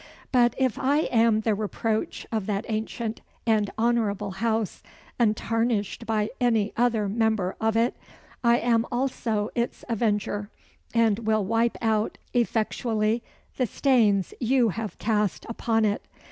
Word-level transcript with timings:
But 0.31 0.55
if 0.57 0.79
I 0.79 1.01
am 1.11 1.41
the 1.41 1.53
reproach 1.53 2.25
of 2.31 2.47
that 2.47 2.65
ancient 2.67 3.21
and 3.45 3.69
honourable 3.77 4.31
house 4.31 4.81
untarnished 5.19 6.07
by 6.07 6.31
any 6.39 6.73
other 6.75 7.07
member 7.07 7.55
of 7.61 7.77
it 7.77 7.95
I 8.43 8.57
am 8.57 8.87
also 8.91 9.51
its 9.53 9.85
avenger, 9.87 10.49
and 10.91 11.19
will 11.19 11.45
wipe 11.45 11.77
out 11.83 12.17
effectually 12.33 13.21
the 13.57 13.67
stains 13.67 14.33
you 14.39 14.69
have 14.69 14.97
cast 14.97 15.45
upon 15.47 15.85
it. 15.85 16.01